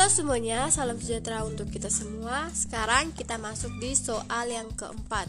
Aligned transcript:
Halo 0.00 0.08
semuanya, 0.16 0.64
salam 0.72 0.96
sejahtera 0.96 1.44
untuk 1.44 1.68
kita 1.68 1.92
semua. 1.92 2.48
Sekarang 2.56 3.12
kita 3.12 3.36
masuk 3.36 3.68
di 3.84 3.92
soal 3.92 4.48
yang 4.48 4.72
keempat. 4.72 5.28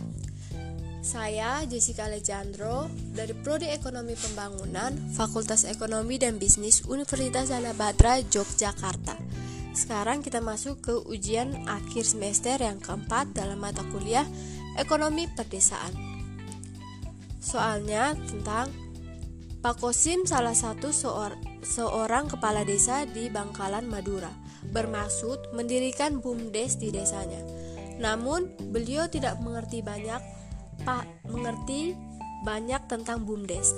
Saya 1.04 1.60
Jessica 1.68 2.08
Alejandro 2.08 2.88
dari 3.12 3.36
Prodi 3.36 3.68
Ekonomi 3.68 4.16
Pembangunan, 4.16 4.96
Fakultas 5.12 5.68
Ekonomi 5.68 6.24
dan 6.24 6.40
Bisnis 6.40 6.88
Universitas 6.88 7.52
Anabatra 7.52 8.24
Yogyakarta. 8.24 9.20
Sekarang 9.76 10.24
kita 10.24 10.40
masuk 10.40 10.80
ke 10.80 10.96
ujian 11.04 11.52
akhir 11.68 12.08
semester 12.08 12.56
yang 12.56 12.80
keempat 12.80 13.36
dalam 13.36 13.60
mata 13.60 13.84
kuliah 13.92 14.24
Ekonomi 14.80 15.28
Perdesaan. 15.36 15.92
Soalnya 17.44 18.16
tentang 18.24 18.72
Pak 19.60 19.84
Kosim 19.84 20.24
salah 20.24 20.56
satu 20.56 20.96
seorang 21.60 22.26
kepala 22.32 22.64
desa 22.64 23.04
di 23.04 23.28
Bangkalan, 23.28 23.84
Madura 23.92 24.41
bermaksud 24.70 25.52
mendirikan 25.58 26.22
BUMDes 26.22 26.78
di 26.78 26.94
desanya. 26.94 27.42
Namun, 27.98 28.54
beliau 28.70 29.10
tidak 29.10 29.42
mengerti 29.42 29.82
banyak 29.82 30.22
Pak 30.82 31.30
mengerti 31.30 31.94
banyak 32.42 32.82
tentang 32.90 33.22
BUMDes. 33.22 33.78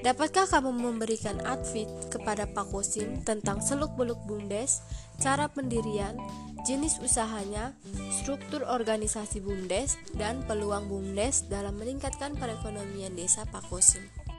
Dapatkah 0.00 0.48
kamu 0.48 0.72
memberikan 0.72 1.36
advit 1.44 1.84
kepada 2.08 2.48
Pak 2.48 2.72
Kosim 2.72 3.20
tentang 3.20 3.60
seluk-beluk 3.60 4.16
BUMDes, 4.24 4.80
cara 5.20 5.44
pendirian, 5.52 6.16
jenis 6.64 6.96
usahanya, 7.04 7.76
struktur 8.08 8.64
organisasi 8.64 9.44
BUMDes, 9.44 10.00
dan 10.16 10.40
peluang 10.48 10.88
BUMDes 10.88 11.52
dalam 11.52 11.76
meningkatkan 11.76 12.32
perekonomian 12.40 13.12
desa 13.12 13.44
Pak 13.44 13.68
Kosim? 13.68 14.29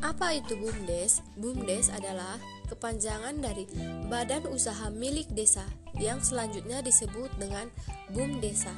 Apa 0.00 0.32
itu 0.32 0.56
BUMDes? 0.56 1.20
BUMDes 1.36 1.92
adalah 1.92 2.40
kepanjangan 2.72 3.36
dari 3.36 3.68
Badan 4.08 4.48
Usaha 4.48 4.88
Milik 4.88 5.28
Desa 5.36 5.64
yang 6.00 6.24
selanjutnya 6.24 6.80
disebut 6.80 7.28
dengan 7.36 7.68
BUM 8.08 8.40
Desa. 8.40 8.72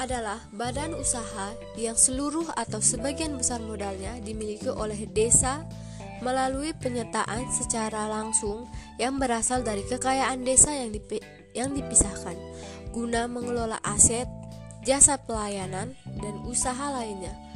Adalah 0.00 0.38
badan 0.54 0.94
usaha 0.94 1.50
yang 1.74 1.98
seluruh 1.98 2.46
atau 2.54 2.78
sebagian 2.78 3.34
besar 3.34 3.58
modalnya 3.58 4.22
dimiliki 4.22 4.70
oleh 4.70 5.02
desa 5.10 5.66
melalui 6.22 6.70
penyertaan 6.78 7.50
secara 7.50 8.06
langsung 8.06 8.70
yang 9.02 9.18
berasal 9.18 9.66
dari 9.66 9.82
kekayaan 9.82 10.46
desa 10.46 10.70
yang, 10.70 10.94
dipi 10.94 11.18
yang 11.58 11.74
dipisahkan 11.74 12.38
guna 12.94 13.26
mengelola 13.26 13.82
aset, 13.82 14.30
jasa 14.86 15.18
pelayanan, 15.18 15.98
dan 16.22 16.34
usaha 16.46 16.94
lainnya 16.94 17.49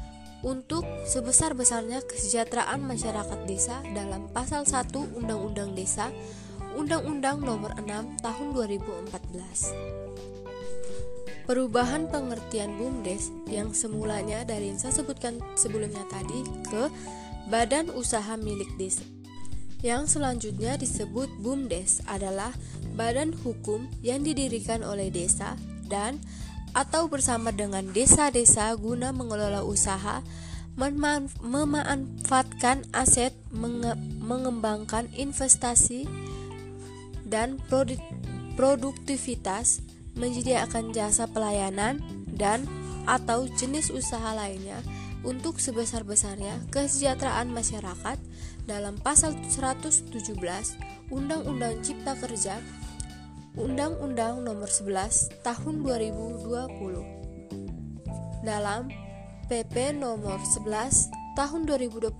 untuk 0.45 0.84
sebesar-besarnya 1.09 2.05
kesejahteraan 2.05 2.84
masyarakat 2.84 3.41
desa 3.48 3.81
dalam 3.97 4.28
pasal 4.31 4.69
1 4.69 4.92
Undang-Undang 5.17 5.73
Desa 5.73 6.12
Undang-Undang 6.77 7.41
Nomor 7.41 7.73
6 7.81 8.20
Tahun 8.20 8.47
2014. 8.53 9.73
Perubahan 11.45 12.09
pengertian 12.09 12.81
BUMDes 12.81 13.28
yang 13.48 13.77
semulanya 13.77 14.45
dari 14.45 14.73
yang 14.73 14.81
saya 14.81 14.92
sebutkan 15.01 15.41
sebelumnya 15.56 16.05
tadi 16.09 16.45
ke 16.69 16.89
Badan 17.48 17.92
Usaha 17.92 18.36
Milik 18.41 18.69
Desa. 18.81 19.05
Yang 19.84 20.17
selanjutnya 20.17 20.81
disebut 20.81 21.29
BUMDes 21.45 22.01
adalah 22.08 22.56
badan 22.97 23.36
hukum 23.45 23.84
yang 24.01 24.25
didirikan 24.25 24.81
oleh 24.81 25.12
desa 25.12 25.61
dan 25.84 26.17
atau 26.75 27.06
bersama 27.06 27.55
dengan 27.55 27.86
desa-desa 27.94 28.75
guna 28.75 29.14
mengelola 29.14 29.62
usaha, 29.62 30.27
memanfaatkan 30.75 32.83
aset, 32.91 33.30
menge 33.55 33.94
mengembangkan 34.19 35.06
investasi 35.14 36.11
dan 37.22 37.62
produktivitas, 38.58 39.78
menyediakan 40.19 40.90
jasa 40.90 41.30
pelayanan 41.30 42.02
dan 42.35 42.67
atau 43.06 43.46
jenis 43.46 43.95
usaha 43.95 44.35
lainnya 44.35 44.83
untuk 45.24 45.56
sebesar-besarnya 45.62 46.58
kesejahteraan 46.74 47.55
masyarakat 47.55 48.18
dalam 48.64 48.96
pasal 49.01 49.36
117 49.48 50.08
Undang-Undang 51.12 51.85
Cipta 51.85 52.17
Kerja 52.17 52.61
Undang-Undang 53.55 54.42
Nomor 54.42 54.67
11 54.67 55.47
Tahun 55.47 55.87
2020 55.87 58.42
dalam 58.42 58.91
PP 59.47 59.95
Nomor 59.95 60.42
11 60.42 61.39
Tahun 61.39 61.63
2021 61.63 62.11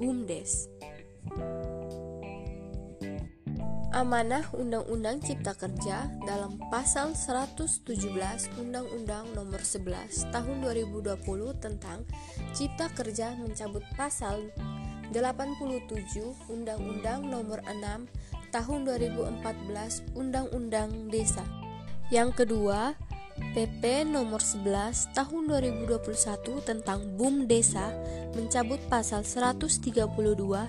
BUMDes. 0.00 0.72
Amanah 3.92 4.48
Undang-Undang 4.56 5.20
Cipta 5.20 5.52
Kerja 5.52 6.08
dalam 6.24 6.56
pasal 6.72 7.12
117 7.12 7.84
Undang-Undang 8.56 9.36
Nomor 9.36 9.60
11 9.60 10.32
Tahun 10.32 10.56
2020 10.64 11.20
tentang 11.60 12.00
Cipta 12.56 12.88
Kerja 12.96 13.36
mencabut 13.36 13.84
pasal 13.92 14.48
87 15.12 15.92
Undang-Undang 16.48 17.28
Nomor 17.28 17.60
6 17.60 18.23
tahun 18.54 18.86
2014 18.86 20.14
Undang-Undang 20.14 21.10
Desa. 21.10 21.42
Yang 22.14 22.46
kedua, 22.46 22.94
PP 23.34 24.06
nomor 24.06 24.38
11 24.38 25.10
tahun 25.10 25.50
2021 25.50 26.62
tentang 26.62 27.02
BUM 27.18 27.50
Desa 27.50 27.90
mencabut 28.38 28.78
pasal 28.86 29.26
132 29.26 29.90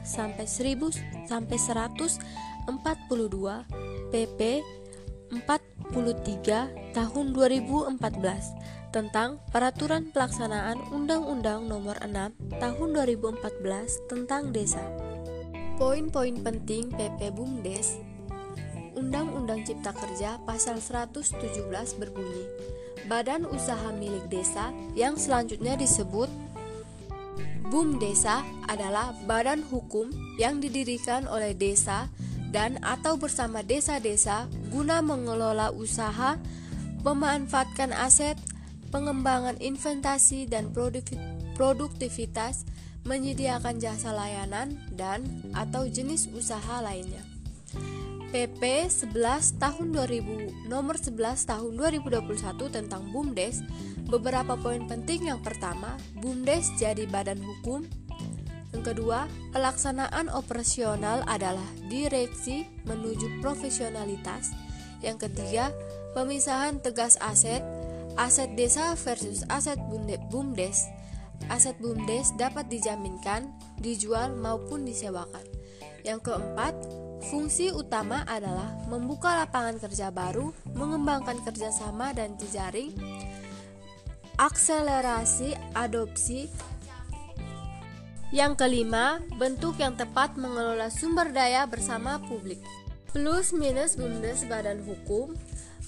sampai 0.02 0.50
1000 0.50 1.30
sampai 1.30 1.58
142 1.62 3.70
PP 4.10 4.66
43 5.30 6.98
tahun 6.98 7.26
2014 7.38 8.90
tentang 8.90 9.38
peraturan 9.52 10.10
pelaksanaan 10.10 10.80
Undang-Undang 10.90 11.68
Nomor 11.68 12.00
6 12.00 12.56
Tahun 12.58 12.90
2014 12.96 14.08
tentang 14.08 14.56
Desa. 14.56 14.80
Poin-poin 15.76 16.32
penting 16.40 16.88
PP 16.96 17.36
BUMDes. 17.36 18.00
Undang-Undang 18.96 19.68
Cipta 19.68 19.92
Kerja 19.92 20.40
pasal 20.48 20.80
117 20.80 21.36
berbunyi 22.00 22.48
Badan 23.12 23.44
usaha 23.44 23.92
milik 23.92 24.32
desa 24.32 24.72
yang 24.96 25.20
selanjutnya 25.20 25.76
disebut 25.76 26.32
BUM 27.68 28.00
Desa 28.00 28.40
adalah 28.72 29.12
badan 29.28 29.68
hukum 29.68 30.08
yang 30.40 30.64
didirikan 30.64 31.28
oleh 31.28 31.52
desa 31.52 32.08
dan 32.56 32.80
atau 32.80 33.20
bersama 33.20 33.60
desa-desa 33.60 34.48
guna 34.72 35.04
mengelola 35.04 35.76
usaha, 35.76 36.40
memanfaatkan 37.04 37.92
aset, 37.92 38.40
pengembangan 38.96 39.60
investasi 39.60 40.48
dan 40.48 40.72
produktivitas 41.58 42.64
menyediakan 43.06 43.78
jasa 43.78 44.10
layanan 44.12 44.74
dan 44.90 45.22
atau 45.54 45.86
jenis 45.86 46.26
usaha 46.34 46.82
lainnya. 46.82 47.22
PP 48.34 48.90
11 48.92 49.16
tahun 49.62 49.96
2000 49.96 50.68
nomor 50.68 51.00
11 51.00 51.48
tahun 51.48 51.72
2021 51.80 52.68
tentang 52.68 53.08
BUMDes. 53.14 53.64
Beberapa 54.12 54.60
poin 54.60 54.84
penting 54.90 55.32
yang 55.32 55.40
pertama 55.40 55.96
BUMDes 56.20 56.76
jadi 56.76 57.08
badan 57.08 57.40
hukum. 57.40 57.86
Yang 58.76 58.92
kedua 58.92 59.32
pelaksanaan 59.56 60.28
operasional 60.34 61.24
adalah 61.32 61.64
direksi 61.88 62.68
menuju 62.84 63.40
profesionalitas. 63.40 64.52
Yang 65.00 65.30
ketiga 65.30 65.72
pemisahan 66.12 66.84
tegas 66.84 67.16
aset 67.24 67.64
aset 68.20 68.52
desa 68.60 69.00
versus 69.00 69.48
aset 69.48 69.80
BUMDes 70.28 70.92
aset 71.48 71.78
BUMDes 71.78 72.34
dapat 72.36 72.68
dijaminkan, 72.68 73.52
dijual 73.80 74.34
maupun 74.36 74.84
disewakan. 74.84 75.44
Yang 76.06 76.30
keempat, 76.30 76.74
fungsi 77.34 77.74
utama 77.74 78.22
adalah 78.30 78.78
membuka 78.86 79.34
lapangan 79.42 79.82
kerja 79.82 80.14
baru, 80.14 80.54
mengembangkan 80.78 81.42
kerjasama 81.42 82.14
dan 82.14 82.38
jejaring, 82.38 82.94
akselerasi 84.38 85.58
adopsi. 85.74 86.52
Yang 88.30 88.54
kelima, 88.62 89.24
bentuk 89.40 89.80
yang 89.80 89.96
tepat 89.96 90.36
mengelola 90.36 90.92
sumber 90.92 91.32
daya 91.32 91.64
bersama 91.66 92.20
publik. 92.26 92.60
Plus 93.16 93.56
minus 93.56 93.96
BUMDes 93.96 94.44
badan 94.46 94.84
hukum, 94.84 95.34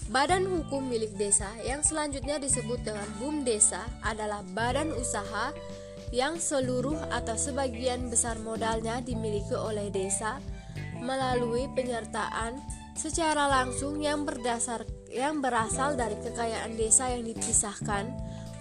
Badan 0.08 0.48
hukum 0.48 0.88
milik 0.88 1.20
desa 1.20 1.52
yang 1.68 1.84
selanjutnya 1.84 2.40
disebut 2.40 2.80
dengan 2.80 3.04
BUM 3.20 3.44
desa 3.44 3.84
adalah 4.08 4.40
badan 4.56 4.96
usaha 4.96 5.52
yang 6.16 6.40
seluruh 6.40 6.96
atau 7.12 7.36
sebagian 7.36 8.08
besar 8.08 8.40
modalnya 8.40 9.04
dimiliki 9.04 9.52
oleh 9.52 9.92
desa 9.92 10.40
melalui 11.04 11.68
penyertaan 11.76 12.56
secara 12.96 13.52
langsung 13.52 14.00
yang 14.00 14.24
berdasar 14.24 14.88
yang 15.12 15.44
berasal 15.44 16.00
dari 16.00 16.16
kekayaan 16.24 16.80
desa 16.80 17.12
yang 17.12 17.28
dipisahkan 17.28 18.08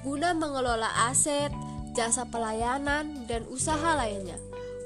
guna 0.03 0.35
mengelola 0.35 0.91
aset, 1.07 1.55
jasa 1.95 2.27
pelayanan, 2.27 3.23
dan 3.31 3.47
usaha 3.47 3.95
lainnya 3.95 4.39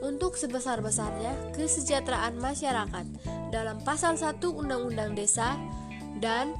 untuk 0.05 0.37
sebesar-besarnya 0.37 1.57
kesejahteraan 1.57 2.37
masyarakat. 2.37 3.07
Dalam 3.49 3.81
pasal 3.81 4.21
1 4.21 4.41
Undang-Undang 4.45 5.13
Desa 5.17 5.57
dan 6.21 6.55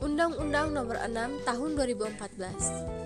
Undang-Undang 0.00 0.74
Nomor 0.74 0.96
6 1.02 1.44
Tahun 1.44 1.70
2014. 1.76 3.04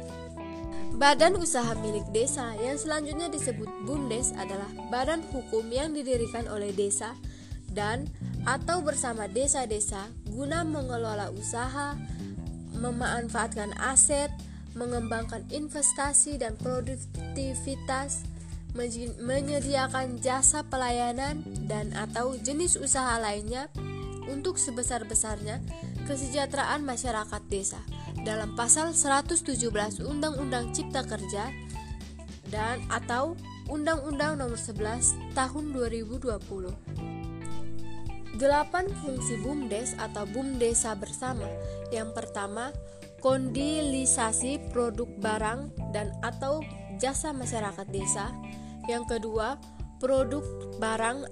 Badan 0.99 1.39
usaha 1.39 1.79
milik 1.79 2.11
desa 2.11 2.59
yang 2.59 2.75
selanjutnya 2.75 3.31
disebut 3.31 3.71
BUMDes 3.87 4.35
adalah 4.35 4.67
badan 4.91 5.23
hukum 5.31 5.71
yang 5.71 5.95
didirikan 5.95 6.51
oleh 6.51 6.75
desa 6.75 7.15
dan 7.71 8.11
atau 8.43 8.83
bersama 8.83 9.31
desa-desa 9.31 10.11
guna 10.27 10.67
mengelola 10.67 11.31
usaha, 11.31 11.95
memanfaatkan 12.75 13.79
aset, 13.79 14.27
mengembangkan 14.75 15.47
investasi 15.55 16.43
dan 16.43 16.59
produktivitas, 16.59 18.27
menyediakan 19.23 20.19
jasa 20.19 20.67
pelayanan 20.67 21.47
dan 21.71 21.95
atau 21.95 22.35
jenis 22.43 22.75
usaha 22.75 23.23
lainnya 23.23 23.71
untuk 24.29 24.61
sebesar-besarnya 24.61 25.59
kesejahteraan 26.05 26.85
masyarakat 26.85 27.43
desa 27.49 27.81
dalam 28.23 28.55
pasal 28.55 28.93
117 28.93 30.05
Undang-Undang 30.05 30.77
Cipta 30.77 31.03
Kerja 31.03 31.51
dan 32.53 32.81
atau 32.89 33.37
Undang-Undang 33.69 34.41
Nomor 34.41 34.57
11 34.57 35.37
Tahun 35.37 35.65
2020. 35.77 36.39
Delapan 38.39 38.87
fungsi 39.03 39.35
BUMDes 39.43 39.99
atau 39.99 40.23
BUMDesa 40.25 40.95
bersama. 40.95 41.45
Yang 41.91 42.15
pertama, 42.15 42.71
kondilisasi 43.19 44.71
produk 44.71 45.11
barang 45.19 45.75
dan 45.91 46.15
atau 46.23 46.63
jasa 47.03 47.35
masyarakat 47.35 47.87
desa. 47.91 48.31
Yang 48.87 49.19
kedua, 49.19 49.59
produk 49.99 50.47
barang 50.79 51.27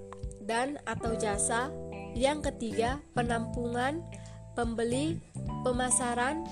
dan 0.45 0.83
atau 0.85 1.15
jasa. 1.15 1.71
Yang 2.17 2.49
ketiga, 2.49 3.05
penampungan, 3.13 4.01
pembeli, 4.57 5.21
pemasaran, 5.61 6.49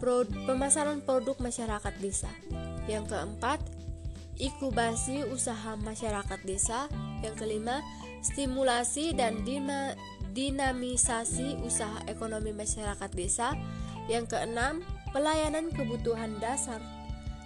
pro, 0.00 0.24
pemasaran 0.24 1.04
produk 1.04 1.36
masyarakat 1.36 1.94
desa. 2.00 2.32
Yang 2.88 3.12
keempat, 3.12 3.60
inkubasi 4.40 5.28
usaha 5.28 5.76
masyarakat 5.76 6.40
desa. 6.48 6.88
Yang 7.20 7.44
kelima, 7.44 7.84
stimulasi 8.24 9.12
dan 9.12 9.44
dinamisasi 10.32 11.60
usaha 11.60 12.00
ekonomi 12.08 12.56
masyarakat 12.56 13.10
desa. 13.12 13.52
Yang 14.08 14.32
keenam, 14.32 14.80
pelayanan 15.12 15.68
kebutuhan 15.76 16.40
dasar 16.40 16.80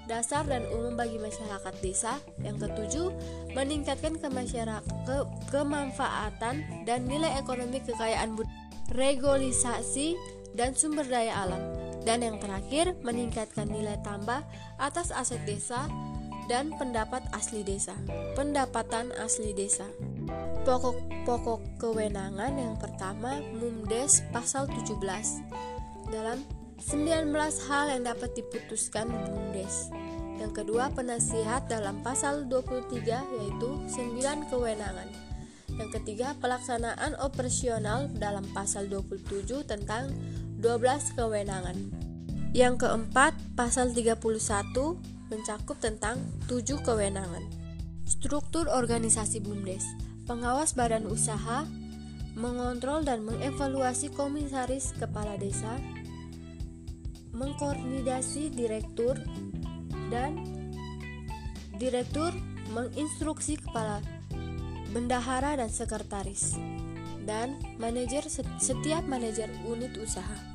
dasar 0.07 0.45
dan 0.45 0.65
umum 0.71 0.97
bagi 0.97 1.17
masyarakat 1.21 1.75
desa. 1.81 2.21
Yang 2.41 2.69
ketujuh, 2.69 3.09
meningkatkan 3.57 4.21
ke 4.21 4.29
ke 5.05 5.17
kemanfaatan 5.53 6.85
dan 6.85 7.01
nilai 7.09 7.37
ekonomi 7.41 7.81
kekayaan 7.81 8.37
budaya, 8.37 8.55
regulisasi 8.93 10.17
dan 10.55 10.77
sumber 10.77 11.05
daya 11.09 11.45
alam. 11.49 11.63
Dan 12.05 12.21
yang 12.21 12.37
terakhir, 12.37 12.93
meningkatkan 13.01 13.65
nilai 13.65 13.97
tambah 14.05 14.45
atas 14.77 15.09
aset 15.09 15.41
desa 15.49 15.89
dan 16.47 16.77
pendapat 16.77 17.25
asli 17.33 17.65
desa. 17.65 17.97
Pendapatan 18.37 19.09
asli 19.17 19.57
desa. 19.57 19.89
Pokok-pokok 20.69 21.81
kewenangan 21.81 22.57
yang 22.57 22.77
pertama 22.77 23.41
MUMDes 23.57 24.25
pasal 24.33 24.69
17 24.69 25.01
dalam 26.13 26.45
19 26.85 27.33
hal 27.65 27.87
yang 27.97 28.05
dapat 28.05 28.37
diputuskan 28.37 29.09
BUMDes. 29.09 29.89
Yang 30.37 30.53
kedua 30.61 30.93
penasihat 30.93 31.65
dalam 31.65 32.05
pasal 32.05 32.45
23 32.45 33.01
yaitu 33.09 33.71
9 33.89 34.53
kewenangan. 34.53 35.09
Yang 35.81 35.91
ketiga 35.97 36.37
pelaksanaan 36.45 37.17
operasional 37.25 38.13
dalam 38.21 38.45
pasal 38.53 38.93
27 38.93 39.65
tentang 39.65 40.13
12 40.61 41.17
kewenangan. 41.17 41.77
Yang 42.53 42.85
keempat 42.85 43.33
pasal 43.57 43.97
31 43.97 44.21
mencakup 45.33 45.81
tentang 45.81 46.21
7 46.53 46.85
kewenangan. 46.85 47.49
Struktur 48.05 48.69
organisasi 48.69 49.41
BUMDes 49.41 50.05
pengawas 50.25 50.73
badan 50.73 51.05
usaha, 51.09 51.69
mengontrol 52.35 53.05
dan 53.05 53.25
mengevaluasi 53.25 54.13
komisaris 54.13 54.97
kepala 54.97 55.37
desa, 55.37 55.81
mengkoordinasi 57.35 58.55
direktur, 58.55 59.19
dan 60.09 60.39
direktur 61.77 62.31
menginstruksi 62.73 63.61
kepala 63.61 63.99
bendahara 64.95 65.59
dan 65.59 65.69
sekretaris, 65.69 66.55
dan 67.27 67.59
manajer 67.83 68.25
setiap 68.63 69.03
manajer 69.11 69.51
unit 69.67 69.93
usaha. 69.99 70.55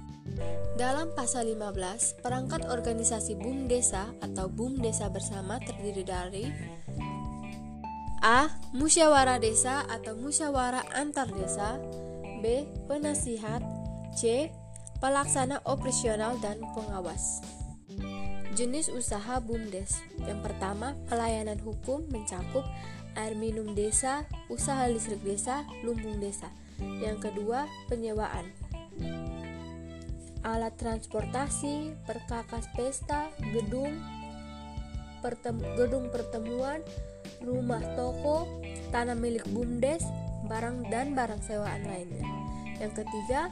Dalam 0.80 1.12
pasal 1.12 1.52
15, 1.52 2.24
perangkat 2.24 2.64
organisasi 2.72 3.36
BUM 3.36 3.68
Desa 3.68 4.08
atau 4.24 4.48
BUM 4.48 4.80
Desa 4.80 5.12
bersama 5.12 5.60
terdiri 5.60 6.04
dari 6.08 6.46
A. 8.20 8.52
Musyawarah 8.76 9.40
desa 9.40 9.88
atau 9.88 10.16
musyawarah 10.20 10.84
antar 10.96 11.32
desa 11.32 11.80
B. 12.44 12.68
Penasihat 12.88 13.64
C. 14.16 14.52
Pelaksana 15.00 15.64
operasional 15.64 16.36
dan 16.44 16.60
pengawas. 16.76 17.40
Jenis 18.52 18.92
usaha 18.92 19.40
BUMDes. 19.40 20.04
Yang 20.28 20.52
pertama, 20.52 20.92
pelayanan 21.08 21.56
hukum 21.64 22.04
mencakup 22.12 22.68
air 23.16 23.32
minum 23.32 23.72
desa, 23.72 24.28
usaha 24.52 24.84
listrik 24.92 25.24
desa, 25.24 25.64
lumbung 25.88 26.20
desa. 26.20 26.52
Yang 26.80 27.32
kedua, 27.32 27.72
penyewaan. 27.88 28.52
Alat 30.44 30.76
transportasi, 30.76 31.96
perkakas 32.04 32.68
pesta, 32.76 33.32
gedung, 33.56 33.96
pertem 35.24 35.64
gedung 35.80 36.12
pertemuan, 36.12 36.84
rumah 37.40 37.80
toko, 37.96 38.48
tanah 38.92 39.16
milik 39.16 39.48
BUMDes, 39.56 40.04
barang 40.52 40.92
dan 40.92 41.16
barang 41.16 41.40
sewaan 41.40 41.88
lainnya. 41.88 42.28
Yang 42.84 43.04
ketiga, 43.04 43.52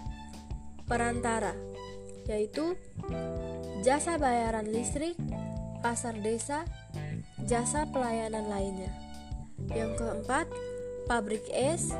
perantara, 0.88 1.54
yaitu 2.26 2.74
jasa 3.86 4.18
bayaran 4.18 4.66
listrik, 4.72 5.20
pasar 5.84 6.18
desa, 6.18 6.64
jasa 7.46 7.86
pelayanan 7.92 8.48
lainnya. 8.50 8.92
Yang 9.70 10.02
keempat, 10.02 10.48
pabrik 11.06 11.44
es, 11.52 11.92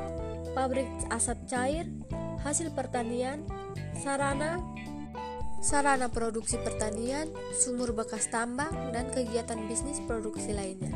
pabrik 0.56 0.88
asap 1.12 1.38
cair, 1.46 1.86
hasil 2.42 2.72
pertanian, 2.72 3.44
sarana 4.00 4.58
sarana 5.58 6.06
produksi 6.06 6.56
pertanian, 6.62 7.28
sumur 7.50 7.90
bekas 7.90 8.30
tambang, 8.30 8.70
dan 8.94 9.10
kegiatan 9.10 9.58
bisnis 9.66 9.98
produksi 10.06 10.54
lainnya. 10.54 10.94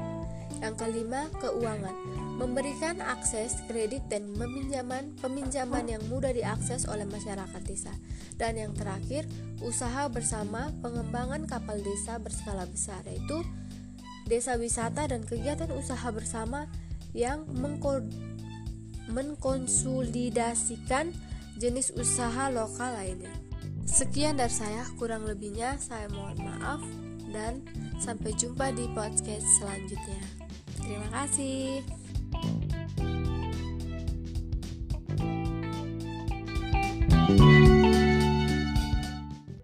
Yang 0.62 0.74
kelima, 0.78 1.26
keuangan. 1.42 1.96
Memberikan 2.42 2.98
akses 2.98 3.62
kredit 3.70 4.02
dan 4.10 4.34
peminjaman 4.34 5.14
peminjaman 5.22 5.86
yang 5.86 6.02
mudah 6.10 6.34
diakses 6.34 6.90
oleh 6.90 7.06
masyarakat 7.06 7.62
desa. 7.62 7.94
Dan 8.34 8.58
yang 8.58 8.74
terakhir, 8.74 9.30
usaha 9.62 10.10
bersama 10.10 10.74
pengembangan 10.82 11.46
kapal 11.46 11.78
desa 11.78 12.18
berskala 12.18 12.66
besar 12.66 12.98
yaitu 13.06 13.46
desa 14.26 14.58
wisata 14.58 15.06
dan 15.06 15.22
kegiatan 15.22 15.70
usaha 15.70 16.10
bersama 16.10 16.66
yang 17.14 17.46
mengkonsolidasikan 19.06 21.14
jenis 21.62 21.94
usaha 21.94 22.50
lokal 22.50 22.98
lainnya. 22.98 23.30
Sekian 23.86 24.34
dari 24.34 24.50
saya, 24.50 24.82
kurang 24.98 25.30
lebihnya 25.30 25.78
saya 25.78 26.10
mohon 26.10 26.42
maaf 26.42 26.82
dan 27.30 27.62
sampai 28.02 28.34
jumpa 28.34 28.74
di 28.74 28.90
podcast 28.96 29.46
selanjutnya. 29.62 30.22
Terima 30.82 31.06
kasih. 31.12 32.01